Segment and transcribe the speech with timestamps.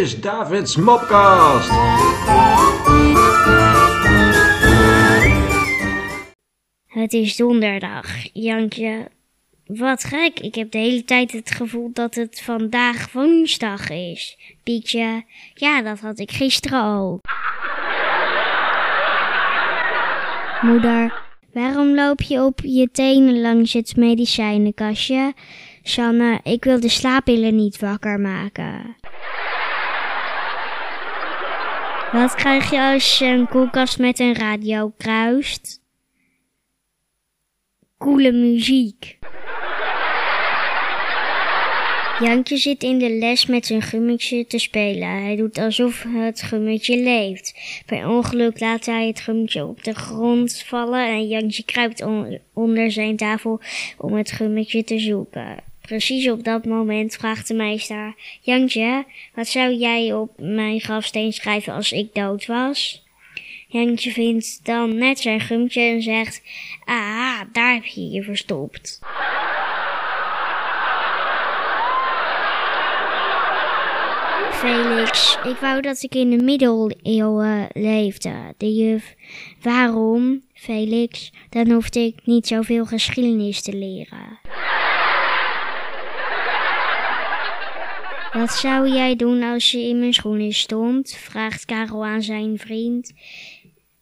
[0.00, 1.70] is Davids Mopcast.
[6.86, 8.06] Het is donderdag.
[8.32, 9.08] Jankje,
[9.66, 10.40] wat gek.
[10.40, 14.38] Ik heb de hele tijd het gevoel dat het vandaag woensdag is.
[14.62, 15.24] Pietje,
[15.54, 17.20] ja, dat had ik gisteren ook.
[20.60, 25.34] Moeder, waarom loop je op je tenen langs het medicijnenkastje?
[25.82, 28.96] Sanne, ik wil de slaappillen niet wakker maken.
[32.12, 35.80] Wat krijg je als je een koelkast met een radio kruist?
[37.98, 39.18] Coole muziek.
[42.20, 45.08] Jankje zit in de les met zijn gummetje te spelen.
[45.08, 47.82] Hij doet alsof het gummetje leeft.
[47.86, 52.04] Per ongeluk laat hij het gummetje op de grond vallen en Jankje kruipt
[52.54, 53.60] onder zijn tafel
[53.98, 55.69] om het gummetje te zoeken.
[55.90, 61.72] Precies op dat moment vraagt de meester: Jantje, wat zou jij op mijn grafsteen schrijven
[61.72, 63.04] als ik dood was?
[63.68, 66.42] Jantje vindt dan net zijn gummetje en zegt:
[66.84, 68.98] Ah, daar heb je je verstopt.
[74.52, 78.32] Felix, ik wou dat ik in de middeleeuwen leefde.
[78.56, 79.14] De juf,
[79.62, 81.32] waarom, Felix?
[81.48, 84.38] Dan hoefde ik niet zoveel geschiedenis te leren.
[88.32, 91.12] Wat zou jij doen als je in mijn schoenen stond?
[91.12, 93.12] vraagt Karel aan zijn vriend.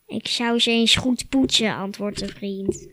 [0.07, 2.89] Ik zou ze eens goed poetsen, antwoordt de vriend.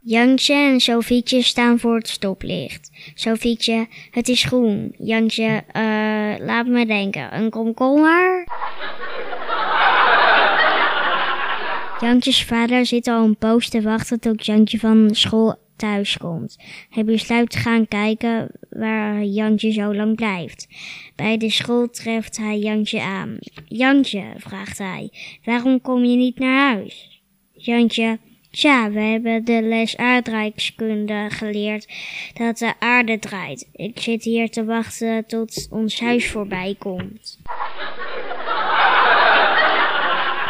[0.00, 2.90] Jansje en Sofietje staan voor het stoplicht.
[3.14, 4.94] Sofietje, het is groen.
[4.98, 8.46] Jansje, uh, laat me denken, een komkommer?
[12.00, 16.58] Jantjes vader zit al een poos te wachten tot Jantje van school thuis komt.
[16.90, 20.68] Hij besluit te gaan kijken waar Jantje zo lang blijft.
[21.16, 23.38] Bij de school treft hij Jantje aan.
[23.68, 25.10] Jantje, vraagt hij,
[25.44, 27.22] waarom kom je niet naar huis?
[27.52, 28.18] Jantje,
[28.50, 31.88] tja, we hebben de les aardrijkskunde geleerd
[32.34, 33.68] dat de aarde draait.
[33.72, 37.38] Ik zit hier te wachten tot ons huis voorbij komt.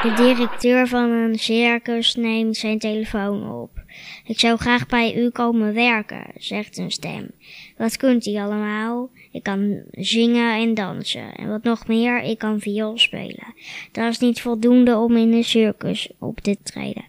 [0.02, 3.70] De directeur van een circus neemt zijn telefoon op.
[4.24, 7.30] Ik zou graag bij u komen werken, zegt een stem.
[7.76, 9.10] Wat kunt u allemaal?
[9.32, 11.34] Ik kan zingen en dansen.
[11.34, 13.54] En wat nog meer, ik kan viool spelen.
[13.92, 17.04] Dat is niet voldoende om in een circus op te treden.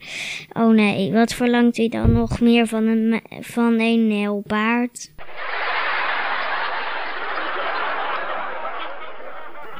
[0.54, 5.12] Oh nee, wat verlangt u dan nog meer van een, van een nijlpaard?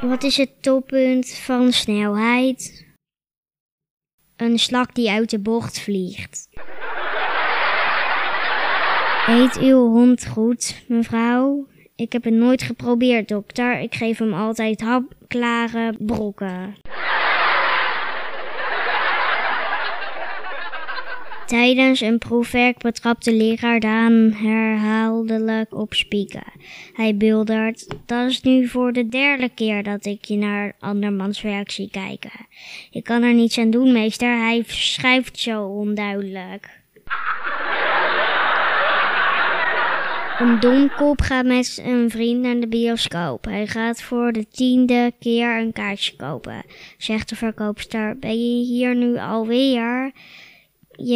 [0.02, 2.92] Wat is het toppunt van snelheid?
[4.44, 6.50] Een slak die uit de bocht vliegt.
[9.28, 11.68] Eet uw hond goed, mevrouw?
[11.96, 13.80] Ik heb het nooit geprobeerd, dokter.
[13.80, 16.76] Ik geef hem altijd hapklare brokken.
[21.54, 26.44] Tijdens een proefwerk betrapt de leraar Daan herhaaldelijk op spieken.
[26.94, 31.72] Hij buldert, dat is nu voor de derde keer dat ik je naar andermans werk
[31.72, 32.48] zie kijken.
[32.92, 36.70] Ik kan er niets aan doen, meester, hij schrijft zo onduidelijk.
[40.40, 43.46] Een domkop gaat met een vriend naar de bioscoop.
[43.46, 46.64] Hij gaat voor de tiende keer een kaartje kopen.
[46.98, 50.12] Zegt de verkoopster, ben je hier nu alweer?
[50.96, 51.16] Je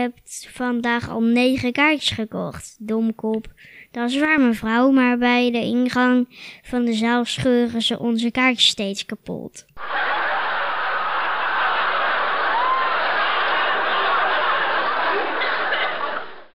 [0.00, 3.46] hebt vandaag al negen kaartjes gekocht, domkop.
[3.90, 6.26] Dat is waar, mevrouw, maar bij de ingang
[6.62, 9.66] van de zaal scheuren ze onze kaartjes steeds kapot.